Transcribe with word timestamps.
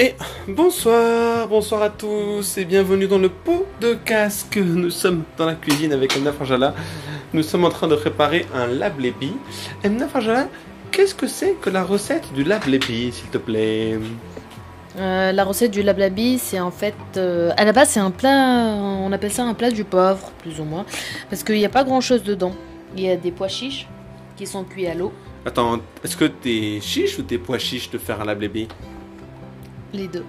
Et 0.00 0.14
bonsoir, 0.46 1.48
bonsoir 1.48 1.82
à 1.82 1.90
tous 1.90 2.56
et 2.56 2.64
bienvenue 2.64 3.08
dans 3.08 3.18
le 3.18 3.28
pot 3.28 3.66
de 3.80 3.94
casque. 3.94 4.56
Nous 4.56 4.90
sommes 4.90 5.24
dans 5.36 5.44
la 5.44 5.56
cuisine 5.56 5.92
avec 5.92 6.16
Emna 6.16 6.32
Farjala. 6.32 6.72
Nous 7.32 7.42
sommes 7.42 7.64
en 7.64 7.70
train 7.70 7.88
de 7.88 7.96
préparer 7.96 8.46
un 8.54 8.68
lablebi. 8.68 9.32
Emna 9.82 10.06
Farjala, 10.06 10.46
qu'est-ce 10.92 11.16
que 11.16 11.26
c'est 11.26 11.54
que 11.60 11.68
la 11.68 11.82
recette 11.82 12.32
du 12.32 12.44
lablebi, 12.44 13.10
s'il 13.10 13.28
te 13.28 13.38
plaît? 13.38 13.98
Euh, 14.98 15.32
la 15.32 15.42
recette 15.42 15.72
du 15.72 15.82
lablabi, 15.82 16.38
c'est 16.38 16.60
en 16.60 16.70
fait. 16.70 16.94
euh, 17.16 17.50
à 17.56 17.64
la 17.64 17.72
base, 17.72 17.88
c'est 17.88 17.98
un 17.98 18.12
plat. 18.12 18.30
On 18.30 19.10
appelle 19.10 19.32
ça 19.32 19.42
un 19.42 19.54
plat 19.54 19.72
du 19.72 19.82
pauvre, 19.82 20.30
plus 20.42 20.60
ou 20.60 20.64
moins. 20.64 20.86
Parce 21.28 21.42
qu'il 21.42 21.56
n'y 21.56 21.66
a 21.66 21.70
pas 21.70 21.82
grand 21.82 22.00
chose 22.00 22.22
dedans. 22.22 22.54
Il 22.96 23.02
y 23.02 23.10
a 23.10 23.16
des 23.16 23.32
pois 23.32 23.48
chiches 23.48 23.88
qui 24.36 24.46
sont 24.46 24.62
cuits 24.62 24.86
à 24.86 24.94
l'eau. 24.94 25.12
Attends, 25.44 25.80
est-ce 26.04 26.16
que 26.16 26.26
t'es 26.26 26.78
chiche 26.80 27.18
ou 27.18 27.22
t'es 27.22 27.38
pois 27.38 27.58
chiche 27.58 27.90
de 27.90 27.98
faire 27.98 28.20
un 28.20 28.26
lablebi 28.26 28.68
Les 29.92 30.08
deux. 30.08 30.24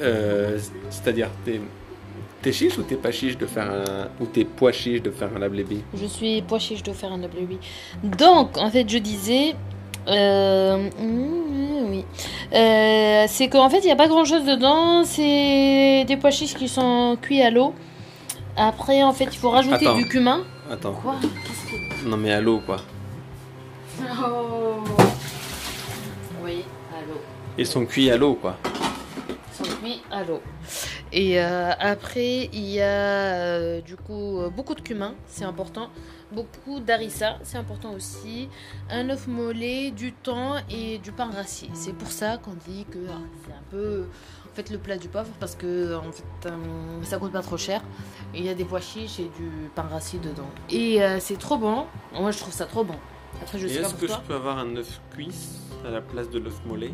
euh, 0.00 0.58
C'est-à-dire, 0.90 1.28
t'es, 1.44 1.60
t'es 2.42 2.52
chiche 2.52 2.76
ou 2.78 2.82
t'es 2.82 2.96
pas 2.96 3.10
chiche 3.12 3.36
de 3.38 3.46
faire 3.46 3.70
un. 3.70 4.08
ou 4.20 4.26
t'es 4.26 4.44
pois 4.44 4.72
chiche 4.72 5.02
de 5.02 5.10
faire 5.10 5.30
un 5.34 5.38
lablebi 5.38 5.82
Je 5.94 6.06
suis 6.06 6.42
pois 6.42 6.58
chiche 6.58 6.82
de 6.82 6.92
faire 6.92 7.12
un 7.12 7.18
lablabi. 7.18 7.58
Donc, 8.02 8.58
en 8.58 8.70
fait, 8.70 8.88
je 8.88 8.98
disais. 8.98 9.54
euh, 10.08 10.88
mm, 11.00 11.90
oui. 11.90 12.04
Euh, 12.52 13.24
c'est 13.28 13.48
qu'en 13.48 13.70
fait, 13.70 13.78
il 13.78 13.86
n'y 13.86 13.90
a 13.92 13.96
pas 13.96 14.08
grand 14.08 14.24
chose 14.24 14.44
dedans. 14.44 15.02
C'est 15.04 16.04
des 16.06 16.16
pois 16.18 16.30
chiches 16.30 16.54
qui 16.54 16.68
sont 16.68 17.16
cuits 17.20 17.42
à 17.42 17.50
l'eau. 17.50 17.74
Après, 18.56 19.02
en 19.02 19.12
fait, 19.12 19.24
il 19.32 19.36
faut 19.38 19.50
rajouter 19.50 19.86
Attends. 19.86 19.96
du 19.96 20.06
cumin. 20.08 20.40
Attends. 20.70 20.92
Quoi? 21.02 21.14
Qu'est-ce 21.22 22.02
que. 22.04 22.08
Non 22.08 22.16
mais 22.16 22.32
à 22.32 22.40
l'eau 22.40 22.60
quoi. 22.64 22.76
Ils 27.58 27.66
sont 27.66 27.86
cuits 27.86 28.10
à 28.10 28.16
l'eau 28.16 28.34
quoi. 28.34 28.56
Ils 29.28 29.64
sont 29.64 29.76
cuits 29.76 30.02
à 30.10 30.24
l'eau. 30.24 30.42
Et 31.12 31.40
euh, 31.40 31.70
après, 31.78 32.50
il 32.52 32.66
y 32.66 32.80
a 32.80 32.84
euh, 32.84 33.80
du 33.80 33.96
coup 33.96 34.40
euh, 34.40 34.50
beaucoup 34.50 34.74
de 34.74 34.80
cumin, 34.80 35.14
c'est 35.26 35.44
important. 35.44 35.88
Beaucoup 36.32 36.80
d'harissa, 36.80 37.38
c'est 37.44 37.56
important 37.56 37.92
aussi. 37.92 38.48
Un 38.90 39.08
œuf 39.10 39.28
mollet, 39.28 39.92
du 39.92 40.12
thon 40.12 40.56
et 40.68 40.98
du 40.98 41.12
pain 41.12 41.30
rassis. 41.30 41.70
C'est 41.74 41.94
pour 41.94 42.10
ça 42.10 42.38
qu'on 42.38 42.54
dit 42.68 42.84
que 42.90 42.98
ah, 43.08 43.20
c'est 43.46 43.52
un 43.52 43.62
peu 43.70 44.06
en 44.44 44.54
fait 44.54 44.68
le 44.70 44.78
plat 44.78 44.98
du 44.98 45.08
pauvre 45.08 45.30
parce 45.38 45.54
que 45.54 45.94
en 45.96 46.10
fait 46.10 46.50
ça 47.04 47.18
coûte 47.18 47.32
pas 47.32 47.42
trop 47.42 47.56
cher. 47.56 47.80
Il 48.34 48.44
y 48.44 48.48
a 48.48 48.54
des 48.54 48.64
pois 48.64 48.80
chiches 48.80 49.20
et 49.20 49.30
du 49.38 49.70
pain 49.74 49.86
rassis 49.90 50.18
dedans. 50.18 50.50
Et 50.68 50.98
c'est 51.20 51.38
trop 51.38 51.56
bon. 51.56 51.86
Moi 52.12 52.32
je 52.32 52.38
trouve 52.38 52.52
ça 52.52 52.66
trop 52.66 52.82
bon. 52.82 52.96
Après 53.40 53.58
je 53.58 53.66
Et 53.66 53.70
sais 53.70 53.80
pas 53.80 53.86
est-ce 53.86 53.94
que 53.94 54.08
je 54.08 54.18
peux 54.26 54.34
avoir 54.34 54.58
un 54.58 54.76
œuf 54.76 55.00
cuit 55.14 55.30
à 55.86 55.90
la 55.90 56.00
place 56.00 56.28
de 56.28 56.40
l'œuf 56.40 56.60
mollet? 56.66 56.92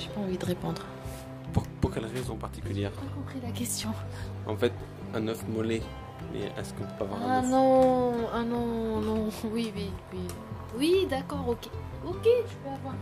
J'ai 0.00 0.08
pas 0.08 0.20
envie 0.20 0.38
de 0.38 0.44
répondre. 0.46 0.82
pour, 1.52 1.62
pour 1.80 1.90
quelle 1.92 2.06
raison 2.06 2.36
particulière 2.36 2.90
J'ai 2.94 3.06
pas 3.08 3.14
compris 3.14 3.40
la 3.42 3.50
question. 3.52 3.90
En 4.46 4.56
fait, 4.56 4.72
un 5.14 5.26
œuf 5.28 5.46
mollet. 5.48 5.82
Mais 6.32 6.40
est-ce 6.58 6.72
qu'on 6.74 6.84
peut 6.84 6.98
pas 6.98 7.04
avoir 7.04 7.20
Ah 7.22 7.38
un 7.38 7.42
œuf 7.44 7.50
non, 7.50 8.14
ah 8.32 8.42
non, 8.42 9.00
non, 9.00 9.28
oui, 9.52 9.72
oui, 9.74 9.90
oui. 10.12 10.20
Oui, 10.78 11.06
d'accord, 11.10 11.48
ok. 11.48 11.68
Ok, 12.06 12.24
je 12.24 12.54
peux 12.62 12.68
avoir. 12.74 12.94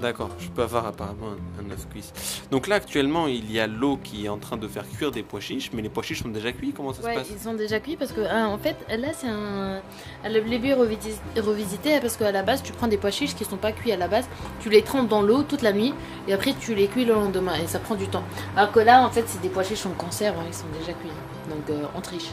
D'accord, 0.00 0.30
je 0.38 0.48
peux 0.48 0.62
avoir 0.62 0.86
apparemment 0.86 1.32
un, 1.58 1.70
œuf 1.70 1.86
cuit. 1.90 2.04
Donc 2.50 2.68
là, 2.68 2.76
actuellement, 2.76 3.26
il 3.26 3.50
y 3.52 3.60
a 3.60 3.66
l'eau 3.66 3.98
qui 4.02 4.24
est 4.24 4.28
en 4.30 4.38
train 4.38 4.56
de 4.56 4.66
faire 4.66 4.88
cuire 4.88 5.10
des 5.10 5.22
pois 5.22 5.40
chiches, 5.40 5.70
mais 5.74 5.82
les 5.82 5.90
pois 5.90 6.02
chiches 6.02 6.22
sont 6.22 6.30
déjà 6.30 6.52
cuits. 6.52 6.72
Comment 6.74 6.94
ça 6.94 7.02
Ouais, 7.02 7.12
se 7.14 7.18
passe? 7.18 7.28
ils 7.30 7.38
sont 7.38 7.52
déjà 7.52 7.80
cuits 7.80 7.96
parce 7.96 8.12
que, 8.12 8.22
ah, 8.22 8.48
en 8.48 8.56
fait, 8.56 8.76
là, 8.88 9.08
c'est 9.12 9.28
un. 9.28 9.80
Le 10.24 10.40
blébé 10.40 10.72
revisité, 10.72 11.18
revisité 11.40 12.00
parce 12.00 12.16
qu'à 12.16 12.32
la 12.32 12.42
base, 12.42 12.62
tu 12.62 12.72
prends 12.72 12.88
des 12.88 12.96
pois 12.96 13.10
chiches 13.10 13.34
qui 13.34 13.44
sont 13.44 13.58
pas 13.58 13.72
cuits 13.72 13.92
à 13.92 13.96
la 13.98 14.08
base, 14.08 14.26
tu 14.60 14.70
les 14.70 14.82
trempes 14.82 15.08
dans 15.08 15.20
l'eau 15.22 15.42
toute 15.42 15.60
la 15.62 15.72
nuit 15.72 15.92
et 16.28 16.32
après, 16.32 16.54
tu 16.58 16.74
les 16.74 16.86
cuis 16.86 17.04
le 17.04 17.12
lendemain 17.14 17.54
et 17.62 17.66
ça 17.66 17.78
prend 17.78 17.94
du 17.94 18.08
temps. 18.08 18.24
Alors 18.56 18.72
que 18.72 18.80
là, 18.80 19.02
en 19.04 19.10
fait, 19.10 19.24
c'est 19.26 19.42
des 19.42 19.50
pois 19.50 19.64
chiches 19.64 19.84
en 19.84 19.90
conserve, 19.90 20.36
hein, 20.38 20.44
ils 20.48 20.54
sont 20.54 20.66
déjà 20.78 20.92
cuits. 20.94 21.10
Donc, 21.50 21.68
euh, 21.68 21.82
on 21.94 22.00
triche. 22.00 22.30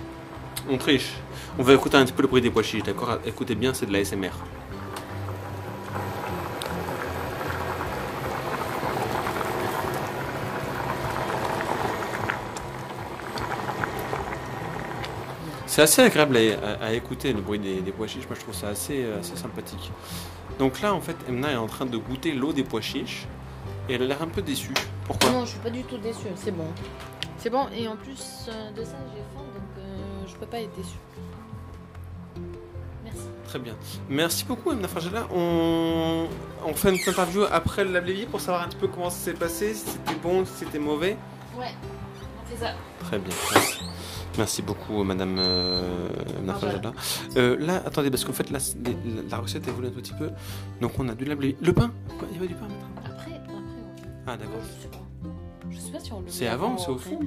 On 0.69 0.77
triche. 0.77 1.13
On 1.59 1.63
va 1.63 1.73
écouter 1.73 1.97
un 1.97 2.05
petit 2.05 2.13
peu 2.13 2.21
le 2.21 2.27
bruit 2.29 2.41
des 2.41 2.49
pois 2.49 2.63
chiches, 2.63 2.83
d'accord? 2.83 3.19
Écoutez 3.25 3.55
bien, 3.55 3.73
c'est 3.73 3.85
de 3.87 3.91
la 3.93 3.99
SMR. 4.05 4.31
C'est 15.77 15.83
assez 15.83 16.01
agréable 16.01 16.37
à, 16.37 16.39
à- 16.39 16.85
à 16.87 16.93
écouter 16.93 17.31
le 17.31 17.39
bruit 17.39 17.59
des, 17.59 17.81
des 17.81 17.91
pois 17.91 18.07
chiches. 18.07 18.25
Moi, 18.25 18.33
je 18.33 18.39
trouve 18.39 18.55
ça 18.55 18.69
assez, 18.69 19.03
euh, 19.03 19.19
assez 19.19 19.35
sympathique. 19.35 19.91
Donc 20.57 20.81
là, 20.81 20.91
en 20.91 21.01
fait, 21.01 21.15
Emna 21.29 21.51
est 21.51 21.55
en 21.55 21.67
train 21.67 21.85
de 21.85 21.97
goûter 21.97 22.31
l'eau 22.31 22.51
des 22.51 22.63
pois 22.63 22.81
chiches 22.81 23.27
et 23.87 23.93
elle 23.93 24.01
a 24.01 24.05
l'air 24.07 24.23
un 24.23 24.27
peu 24.27 24.41
déçue. 24.41 24.73
Pourquoi? 25.05 25.29
Non, 25.29 25.45
je 25.45 25.51
suis 25.51 25.59
pas 25.59 25.69
du 25.69 25.83
tout 25.83 25.99
déçue, 25.99 26.29
c'est 26.35 26.49
bon. 26.49 26.65
C'est 27.37 27.51
bon, 27.51 27.67
et 27.77 27.87
en 27.87 27.95
plus 27.95 28.47
euh, 28.47 28.71
de 28.71 28.83
ça, 28.83 28.95
j'ai 29.13 29.21
faim 29.35 29.45
donc 29.53 29.77
euh, 29.77 30.23
je 30.27 30.35
peux 30.37 30.47
pas 30.47 30.61
être 30.61 30.75
déçue. 30.75 30.97
Merci. 33.03 33.27
Très 33.45 33.59
bien. 33.59 33.75
Merci 34.09 34.45
beaucoup, 34.45 34.71
Emna 34.71 34.87
Farjala. 34.87 35.27
On... 35.31 36.25
on 36.65 36.73
fait 36.73 36.89
une 36.89 36.95
interview 37.07 37.43
après 37.51 37.83
le 37.83 37.91
Lablévi 37.91 38.25
pour 38.25 38.41
savoir 38.41 38.63
un 38.63 38.67
petit 38.69 38.77
peu 38.77 38.87
comment 38.87 39.11
ça 39.11 39.25
s'est 39.25 39.33
passé, 39.33 39.75
si 39.75 39.85
c'était 39.85 40.15
bon, 40.23 40.43
si 40.43 40.53
c'était 40.57 40.79
mauvais. 40.79 41.17
Ouais, 41.55 41.75
on 42.41 42.49
fait 42.49 42.65
ça. 42.65 42.71
Très 43.01 43.19
bien. 43.19 43.35
Merci, 43.53 43.77
Merci 44.37 44.61
beaucoup, 44.61 45.03
Madame 45.03 45.35
euh. 45.39 46.09
Farjala. 46.59 46.93
Euh, 47.37 47.57
là, 47.59 47.81
attendez, 47.85 48.09
parce 48.11 48.23
qu'en 48.23 48.33
fait, 48.33 48.49
là, 48.51 48.59
les- 48.85 49.29
la 49.29 49.37
recette 49.37 49.67
évolue 49.67 49.87
un 49.87 49.91
tout 49.91 50.01
petit 50.01 50.13
peu. 50.13 50.29
Donc, 50.81 50.91
on 50.99 51.09
a 51.09 51.15
du 51.15 51.25
Lablévi. 51.25 51.55
Le 51.61 51.73
pain 51.73 51.91
Quoi, 52.19 52.27
Il 52.31 52.35
y 52.35 52.37
avait 52.39 52.47
du 52.47 52.55
pain 52.55 52.67
mettre 52.67 52.85
Après, 53.05 53.31
après, 53.33 53.53
on 53.53 54.19
Ah, 54.27 54.37
d'accord. 54.37 54.59
Je 54.63 54.81
sais 54.83 54.89
pas. 54.89 54.97
Je 55.69 55.77
sais 55.79 55.91
pas 55.91 55.99
si 55.99 56.13
on 56.13 56.19
le 56.19 56.25
met 56.25 56.31
C'est 56.31 56.47
avant 56.47 56.75
ou 56.75 56.77
c'est 56.77 56.89
au 56.89 56.97
fond 56.97 57.19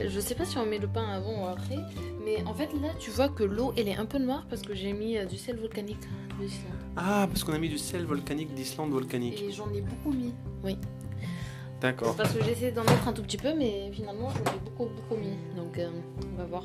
Je 0.00 0.20
sais 0.20 0.34
pas 0.36 0.44
si 0.44 0.56
on 0.56 0.66
met 0.66 0.78
le 0.78 0.86
pain 0.86 1.04
avant 1.08 1.42
ou 1.42 1.46
après, 1.48 1.78
mais 2.24 2.42
en 2.46 2.54
fait 2.54 2.68
là 2.80 2.90
tu 2.98 3.10
vois 3.10 3.28
que 3.28 3.42
l'eau 3.42 3.72
elle 3.76 3.88
est 3.88 3.96
un 3.96 4.06
peu 4.06 4.18
noire 4.18 4.46
parce 4.48 4.62
que 4.62 4.72
j'ai 4.74 4.92
mis 4.92 5.18
euh, 5.18 5.24
du 5.24 5.36
sel 5.36 5.56
volcanique 5.56 5.98
d'Islande. 6.38 6.62
Ah, 6.96 7.26
parce 7.28 7.42
qu'on 7.42 7.52
a 7.54 7.58
mis 7.58 7.68
du 7.68 7.78
sel 7.78 8.04
volcanique 8.04 8.54
d'Islande 8.54 8.90
volcanique. 8.92 9.42
Et 9.42 9.50
j'en 9.50 9.68
ai 9.74 9.80
beaucoup 9.80 10.12
mis. 10.16 10.32
Oui. 10.64 10.78
D'accord. 11.80 12.16
Parce 12.16 12.32
que 12.32 12.42
j'essaie 12.42 12.72
d'en 12.72 12.84
mettre 12.84 13.06
un 13.08 13.12
tout 13.12 13.22
petit 13.22 13.36
peu, 13.36 13.54
mais 13.54 13.90
finalement 13.92 14.30
j'en 14.30 14.52
ai 14.52 14.58
beaucoup 14.64 14.86
beaucoup 14.94 15.20
mis. 15.20 15.36
Donc 15.56 15.78
euh, 15.78 15.88
on 16.32 16.36
va 16.38 16.44
voir. 16.44 16.64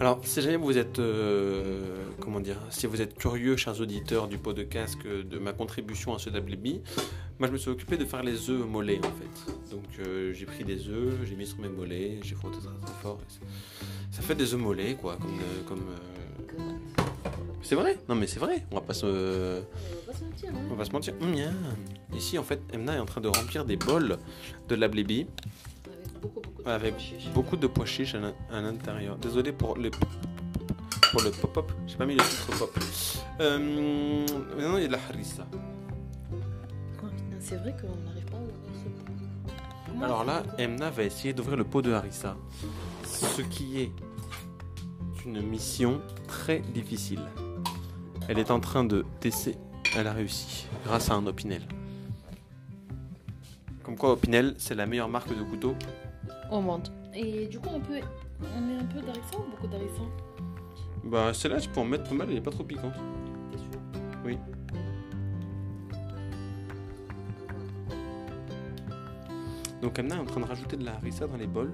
Alors, 0.00 0.18
si 0.24 0.40
jamais 0.40 0.56
vous 0.56 0.78
êtes, 0.78 0.98
euh, 0.98 2.04
comment 2.20 2.40
dire, 2.40 2.56
si 2.70 2.86
vous 2.86 3.02
êtes 3.02 3.14
curieux, 3.18 3.56
chers 3.58 3.78
auditeurs 3.82 4.28
du 4.28 4.38
pot 4.38 4.54
de 4.54 4.62
casque, 4.62 5.06
de 5.06 5.38
ma 5.38 5.52
contribution 5.52 6.14
à 6.14 6.18
ce 6.18 6.30
Dablebi, 6.30 6.80
moi 7.38 7.48
je 7.48 7.52
me 7.52 7.58
suis 7.58 7.68
occupé 7.70 7.98
de 7.98 8.06
faire 8.06 8.22
les 8.22 8.48
œufs 8.48 8.66
mollets 8.66 8.98
en 9.00 9.02
fait. 9.02 9.52
Donc 9.70 9.84
euh, 9.98 10.32
j'ai 10.32 10.46
pris 10.46 10.64
des 10.64 10.88
œufs, 10.88 11.18
j'ai 11.28 11.36
mis 11.36 11.46
sur 11.46 11.58
mes 11.60 11.68
mollets, 11.68 12.18
j'ai 12.22 12.34
frotté 12.34 12.56
très 12.60 12.68
très 12.86 13.02
fort. 13.02 13.18
ça- 13.28 13.40
Ça 14.10 14.22
fait 14.22 14.34
des 14.34 14.54
œufs 14.54 14.60
mollets 14.60 14.94
quoi, 14.94 15.16
comme, 15.18 15.30
euh, 15.38 15.68
comme. 15.68 15.84
C'est 17.62 17.74
vrai 17.74 17.98
Non 18.08 18.14
mais 18.14 18.26
c'est 18.26 18.40
vrai. 18.40 18.64
On 18.70 18.76
va 18.76 18.80
pas 18.80 18.94
se, 18.94 19.06
On 19.06 19.60
va 20.06 20.12
pas 20.12 20.18
se 20.18 20.24
mentir, 20.24 20.50
hein. 20.50 20.58
on 20.66 20.70
va 20.70 20.76
pas 20.76 20.84
se 20.84 20.92
mentir. 20.92 21.14
Hum. 21.20 21.34
Ici 22.16 22.38
en 22.38 22.42
fait, 22.42 22.60
Emna 22.72 22.94
est 22.96 22.98
en 22.98 23.06
train 23.06 23.20
de 23.20 23.28
remplir 23.28 23.64
des 23.64 23.76
bols 23.76 24.18
de 24.68 24.74
Lablebi 24.74 25.26
Avec 25.86 26.20
beaucoup 26.22 26.40
beaucoup 26.40 26.62
de 26.62 26.68
avec 26.68 26.94
beaucoup 27.34 27.56
de 27.56 27.66
pois 27.66 27.86
chiches 27.86 28.14
à 28.14 28.20
l'in- 28.20 28.34
à 28.50 28.60
l'intérieur. 28.60 29.16
Désolé 29.16 29.52
pour 29.52 29.76
le 29.76 29.90
pour 29.90 31.22
le 31.22 31.30
pop-up. 31.30 31.70
J'ai 31.86 31.96
pas 31.96 32.06
mis 32.06 32.14
le 32.14 32.22
titre 32.24 32.58
pop. 32.58 32.78
Euh, 33.40 33.58
maintenant 33.58 34.76
il 34.76 34.82
y 34.82 34.84
a 34.84 34.88
de 34.88 34.92
la 34.92 34.98
harissa. 35.08 35.46
Oh, 36.32 37.06
C'est 37.40 37.56
vrai 37.56 37.74
qu'on 37.80 37.88
n'arrive 38.04 38.24
pas 38.26 38.36
à 38.36 38.40
ouvrir 38.40 38.54
ce 38.74 39.90
Comment 39.90 40.04
Alors 40.04 40.24
là, 40.24 40.42
Emna 40.58 40.90
va 40.90 41.02
essayer 41.02 41.32
d'ouvrir 41.34 41.56
le 41.56 41.64
pot 41.64 41.82
de 41.82 41.92
harissa, 41.92 42.36
ce 43.04 43.42
qui 43.42 43.80
est 43.80 43.90
une 45.24 45.40
mission 45.42 46.00
très 46.26 46.60
difficile. 46.60 47.20
Elle 48.28 48.38
est 48.38 48.50
en 48.50 48.60
train 48.60 48.84
de 48.84 49.04
tester. 49.20 49.56
Elle 49.96 50.06
a 50.06 50.12
réussi 50.12 50.66
grâce 50.84 51.10
à 51.10 51.14
un 51.14 51.26
Opinel. 51.26 51.62
Comme 53.82 53.96
quoi 53.96 54.12
Opinel, 54.12 54.54
c'est 54.58 54.74
la 54.74 54.86
meilleure 54.86 55.08
marque 55.08 55.36
de 55.36 55.42
couteau. 55.42 55.74
Au 56.50 56.60
monde. 56.60 56.88
Et 57.14 57.46
du 57.46 57.58
coup 57.58 57.70
on 57.72 57.80
peut. 57.80 58.00
On 58.56 58.60
met 58.60 58.74
un 58.74 58.84
peu 58.84 59.00
d'harissa 59.00 59.36
ou 59.36 59.50
beaucoup 59.50 59.66
d'harissa 59.66 60.02
Bah 61.04 61.34
celle-là, 61.34 61.60
tu 61.60 61.68
peux 61.68 61.80
en 61.80 61.84
mettre 61.84 62.04
pas 62.08 62.14
mal, 62.14 62.28
elle 62.30 62.36
est 62.36 62.40
pas 62.40 62.50
trop 62.50 62.64
piquante. 62.64 62.94
T'es 63.50 63.58
sûr 63.58 63.66
Oui. 64.24 64.38
Donc 69.82 69.98
Amna 69.98 70.16
est 70.16 70.20
en 70.20 70.24
train 70.24 70.40
de 70.40 70.46
rajouter 70.46 70.76
de 70.76 70.84
la 70.84 70.94
harissa 70.94 71.26
dans 71.26 71.36
les 71.36 71.46
bols. 71.46 71.72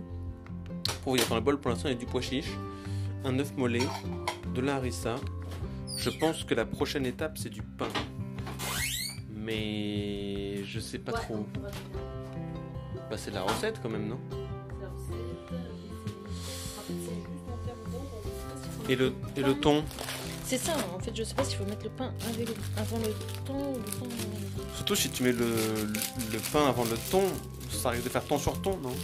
Pour 1.02 1.12
vous 1.12 1.19
dire, 1.19 1.28
dans 1.28 1.34
le 1.37 1.40
bol 1.40 1.58
pour 1.58 1.70
l'instant 1.70 1.88
il 1.88 1.92
y 1.92 1.96
a 1.96 1.99
du 1.99 2.06
pois 2.06 2.20
chiche, 2.20 2.50
un 3.26 3.38
œuf 3.40 3.52
mollet, 3.56 3.87
de 4.55 4.61
la 4.61 4.76
harissa. 4.76 5.17
Je 5.99 6.11
pense 6.11 6.44
que 6.44 6.55
la 6.55 6.64
prochaine 6.64 7.05
étape 7.05 7.37
c'est 7.38 7.50
du 7.50 7.62
pain. 7.62 7.88
Mais 9.34 10.62
je 10.64 10.78
sais 10.81 10.99
pas 10.99 11.12
Ouais, 11.12 11.20
trop. 11.20 11.46
Bah 13.11 13.17
c'est 13.17 13.32
la 13.32 13.43
recette 13.43 13.81
quand 13.82 13.88
même, 13.88 14.08
non? 14.08 14.19
La 14.81 14.88
recette, 14.88 15.17
et 18.88 18.96
le, 18.96 19.11
met 19.11 19.17
et 19.37 19.43
le 19.43 19.55
thon? 19.55 19.84
C'est 20.44 20.58
ça, 20.58 20.76
en 20.94 21.00
fait, 21.00 21.11
je 21.12 21.25
sais 21.25 21.34
pas 21.34 21.43
s'il 21.43 21.58
faut 21.58 21.64
mettre 21.64 21.82
le 21.82 21.90
pain 21.90 22.12
avec, 22.28 22.49
avant 22.76 22.99
le 22.99 23.12
thon 23.44 23.73
ou 23.73 23.78
le 23.78 23.90
thon 23.99 24.06
pain. 24.06 24.62
Surtout 24.76 24.94
si 24.94 25.11
tu 25.11 25.25
mets 25.25 25.32
le, 25.32 25.49
le 26.32 26.38
pain 26.52 26.69
avant 26.69 26.84
le 26.84 26.96
thon, 27.11 27.25
ça 27.69 27.90
risque 27.90 28.05
de 28.05 28.08
faire 28.08 28.25
ton 28.25 28.38
sur 28.38 28.61
ton, 28.62 28.76
non? 28.76 28.94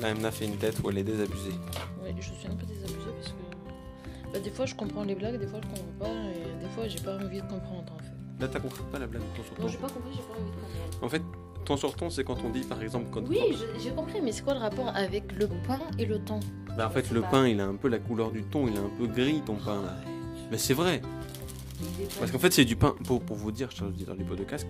Là, 0.00 0.10
Emna 0.10 0.30
fait 0.30 0.46
une 0.46 0.56
tête 0.56 0.76
où 0.82 0.88
elle 0.88 0.98
est 0.98 1.04
désabusée. 1.04 1.52
Je 2.20 2.32
suis 2.32 2.48
un 2.48 2.54
peu 2.54 2.66
désabusée 2.66 3.10
parce 3.16 3.28
que 3.32 4.32
bah, 4.32 4.38
des 4.40 4.50
fois 4.50 4.66
je 4.66 4.74
comprends 4.74 5.04
les 5.04 5.14
blagues, 5.14 5.38
des 5.38 5.46
fois 5.46 5.60
je 5.62 5.68
comprends 5.68 5.92
pas, 5.98 6.06
et 6.08 6.62
des 6.62 6.68
fois 6.74 6.86
j'ai 6.88 7.00
pas 7.00 7.16
envie 7.16 7.40
de 7.40 7.46
comprendre 7.46 7.92
en 7.94 7.98
fait. 7.98 8.12
Là, 8.40 8.46
t'as 8.48 8.60
compris 8.60 8.82
pas 8.92 8.98
la 9.00 9.06
blague 9.08 9.22
ton 9.36 9.42
sur 9.42 9.52
Non, 9.54 9.62
ton 9.62 9.68
j'ai 9.68 9.78
pas 9.78 9.88
compris, 9.88 10.10
j'ai 10.12 10.22
pas 10.22 10.34
envie 10.38 10.50
de 10.50 10.54
comprendre. 10.56 10.98
En 11.04 11.08
fait, 11.08 11.22
ton 11.64 11.76
sur 11.76 11.96
ton, 11.96 12.08
c'est 12.10 12.22
quand 12.24 12.38
on 12.44 12.50
dit 12.50 12.60
par 12.60 12.80
exemple. 12.82 13.06
Quand 13.12 13.22
Oui, 13.28 13.38
je- 13.52 13.82
j'ai 13.82 13.90
compris, 13.90 14.20
mais 14.22 14.30
c'est 14.32 14.42
quoi 14.44 14.54
le 14.54 14.60
rapport 14.60 14.88
avec 14.94 15.32
le 15.32 15.48
pain 15.66 15.80
et 15.98 16.04
le 16.06 16.18
thon 16.20 16.38
Bah, 16.76 16.86
en 16.86 16.90
fait, 16.90 17.10
le 17.10 17.20
pain, 17.22 17.48
il 17.48 17.60
a 17.60 17.66
un 17.66 17.74
peu 17.74 17.88
la 17.88 17.98
couleur 17.98 18.30
du 18.30 18.44
thon, 18.44 18.68
il 18.68 18.74
est 18.74 18.78
un 18.78 18.90
peu 18.96 19.06
gris 19.08 19.42
ton 19.44 19.56
pain 19.56 19.82
là. 19.82 19.96
Mais 20.50 20.58
c'est 20.58 20.74
vrai. 20.74 21.00
Parce 22.18 22.30
qu'en 22.32 22.38
fait, 22.40 22.52
c'est 22.52 22.64
du 22.64 22.74
pain, 22.76 22.94
pour, 23.04 23.20
pour 23.22 23.36
vous 23.36 23.52
dire, 23.52 23.70
chers 23.70 23.86
auditeurs 23.88 24.16
du 24.16 24.24
pot 24.24 24.34
de 24.36 24.42
casque, 24.44 24.66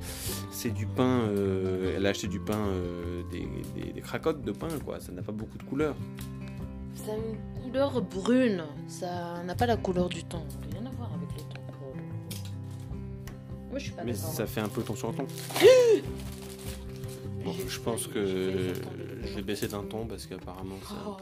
c'est 0.51 0.71
du 0.71 0.87
pain. 0.87 1.21
euh, 1.29 1.95
elle 1.97 2.05
a 2.07 2.11
acheté 2.11 2.27
du 2.27 2.39
pain, 2.41 2.59
euh, 2.59 3.23
des, 3.31 3.47
des, 3.75 3.93
des 3.93 4.01
cracottes 4.01 4.43
de 4.43 4.53
pain, 4.53 4.69
quoi. 4.85 5.01
Ça 5.01 5.11
n'a 5.13 5.23
pas 5.23 5.33
beaucoup 5.33 5.57
de 5.59 5.63
couleur. 5.63 5.95
Ça 7.05 7.13
a 7.13 7.17
une 7.17 7.63
couleur 7.63 8.03
brune, 8.03 8.65
ça 8.87 9.43
n'a 9.45 9.55
pas 9.55 9.67
la 9.67 9.77
couleur 9.77 10.09
du 10.09 10.25
thon, 10.25 10.43
rien 10.73 10.85
à 10.85 10.91
voir 10.91 11.11
avec 11.15 11.29
le 11.37 11.43
thon. 11.43 11.61
Moi 13.71 13.79
je 13.79 13.85
suis 13.85 13.93
pas 13.93 14.05
Mais 14.05 14.15
ça 14.15 14.47
fait 14.47 14.61
un 14.61 14.69
peu 14.69 14.83
ton 14.83 14.95
sur 14.95 15.15
ton. 15.15 15.27
Bon, 17.45 17.55
je 17.67 17.79
pense 17.79 18.09
que 18.09 18.75
je 19.23 19.35
vais 19.35 19.43
baisser 19.43 19.69
d'un 19.69 19.85
ton 19.85 20.07
parce 20.07 20.27
qu'apparemment, 20.27 20.75
ça. 20.87 20.95
Oh. 21.07 21.17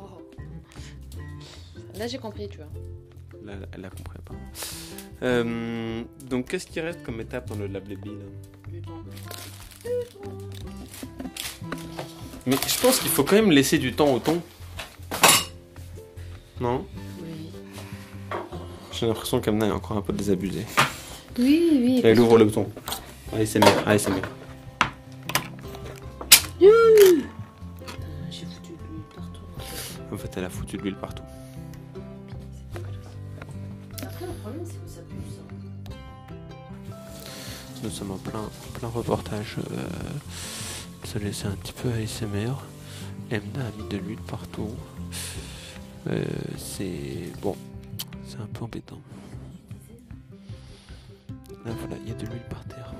Là 1.96 2.06
j'ai 2.08 2.18
compris, 2.18 2.48
tu 2.48 2.56
vois. 2.56 2.68
Là, 3.44 3.52
elle 3.72 3.84
a 3.84 3.90
compris 3.90 4.18
pas. 4.24 4.34
Euh, 5.22 6.02
donc, 6.28 6.48
qu'est-ce 6.48 6.66
qui 6.66 6.80
reste 6.80 7.02
comme 7.04 7.20
étape 7.20 7.48
dans 7.48 7.56
le 7.56 7.68
lab 7.68 7.86
Baby, 7.86 8.10
là? 8.10 8.24
Mais 12.46 12.56
je 12.66 12.80
pense 12.80 12.98
qu'il 12.98 13.10
faut 13.10 13.24
quand 13.24 13.36
même 13.36 13.50
laisser 13.50 13.78
du 13.78 13.92
temps 13.92 14.12
au 14.12 14.18
thon. 14.18 14.40
Non 16.60 16.86
Oui. 17.22 17.50
J'ai 18.92 19.06
l'impression 19.06 19.40
qu'Amna 19.40 19.66
est 19.66 19.70
encore 19.70 19.96
un 19.96 20.00
peu 20.02 20.12
désabusée. 20.12 20.66
Oui, 21.38 21.68
oui. 21.72 22.00
Elle 22.02 22.18
ouvre 22.18 22.38
le 22.38 22.50
thon. 22.50 22.66
Allez, 23.32 23.44
c'est 23.44 23.58
mieux. 23.60 23.66
Allez, 23.84 23.98
c'est 23.98 24.10
mieux. 24.10 24.22
J'ai 28.30 28.46
foutu 28.46 28.72
de 28.72 28.78
l'huile 28.90 29.04
partout. 29.14 29.42
En 30.12 30.16
fait, 30.16 30.30
elle 30.36 30.44
a 30.44 30.50
foutu 30.50 30.76
de 30.78 30.82
l'huile 30.82 30.96
partout. 30.96 31.22
Après 34.02 34.26
le 34.26 34.32
problème 34.40 34.64
c'est 34.64 34.82
que 34.82 34.90
ça 34.90 35.00
pue 35.02 35.16
ça. 35.30 35.42
Nous 37.82 37.90
sommes 37.90 38.12
en 38.12 38.16
plein, 38.18 38.48
plein 38.74 38.88
reportage. 38.88 39.56
Euh, 39.58 39.88
désolé, 41.04 41.32
c'est 41.32 41.46
un 41.48 41.56
petit 41.56 41.72
peu 41.74 41.90
ASMR. 41.90 42.54
Emna 43.30 43.66
a 43.66 43.82
mis 43.82 43.88
de 43.90 43.96
l'huile 43.98 44.18
partout. 44.26 44.70
Euh, 46.08 46.24
c'est 46.56 47.32
bon, 47.42 47.56
c'est 48.24 48.38
un 48.38 48.46
peu 48.46 48.64
embêtant. 48.64 49.00
Là, 51.64 51.72
voilà, 51.80 51.96
il 52.04 52.08
y 52.08 52.12
a 52.12 52.14
de 52.14 52.26
l'huile 52.26 52.46
par 52.48 52.64
terre. 52.66 52.94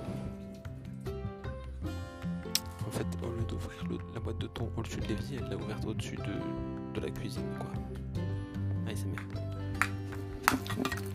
En 2.87 2.91
fait, 2.91 3.07
au 3.23 3.31
lieu 3.31 3.45
d'ouvrir 3.49 3.85
la 4.15 4.21
boîte 4.21 4.39
de 4.39 4.49
thon 4.49 4.69
au-dessus 4.77 4.99
de 4.99 5.07
l'évier, 5.07 5.39
elle 5.41 5.49
l'a 5.51 5.57
ouverte 5.57 5.85
au-dessus 5.87 6.17
de, 6.17 6.95
de 6.95 7.01
la 7.05 7.11
cuisine, 7.11 7.43
quoi. 7.59 7.71
ASMR. 8.91 9.17
Je 10.51 11.06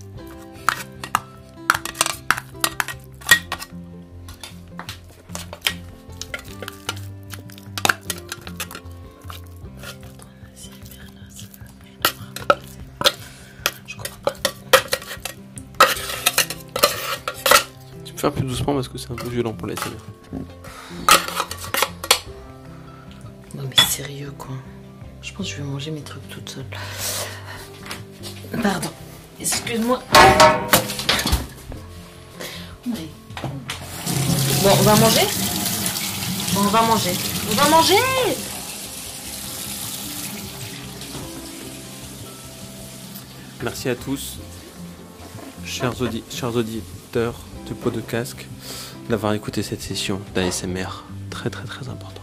faire 18.21 18.31
plus 18.31 18.43
doucement 18.45 18.75
parce 18.75 18.87
que 18.87 18.99
c'est 18.99 19.09
un 19.11 19.15
peu 19.15 19.27
violent 19.29 19.51
pour 19.53 19.67
l'ASMR. 19.67 19.97
Non 23.55 23.63
mais 23.67 23.75
sérieux 23.89 24.31
quoi. 24.37 24.55
Je 25.23 25.33
pense 25.33 25.47
que 25.47 25.51
je 25.53 25.57
vais 25.57 25.63
manger 25.67 25.89
mes 25.91 26.01
trucs 26.01 26.27
toute 26.29 26.47
seule. 26.49 26.65
Pardon. 28.61 28.89
Excuse-moi. 29.39 30.01
Oui. 32.85 33.09
Bon, 34.61 34.69
on 34.69 34.83
va 34.83 34.95
manger? 34.97 35.27
Bon, 36.53 36.59
on 36.59 36.63
va 36.69 36.81
manger. 36.83 37.13
On 37.51 37.55
va 37.55 37.69
manger 37.69 37.95
Merci 43.63 43.89
à 43.89 43.95
tous, 43.95 44.37
chers, 45.65 46.01
audi- 46.01 46.23
chers 46.31 46.55
auditeurs 46.55 47.35
du 47.71 47.75
pot 47.75 47.89
de 47.89 48.01
casque, 48.01 48.47
d'avoir 49.09 49.33
écouté 49.33 49.63
cette 49.63 49.81
session 49.81 50.19
d'ASMR 50.35 51.05
très 51.29 51.49
très 51.49 51.63
très 51.63 51.87
important. 51.87 52.20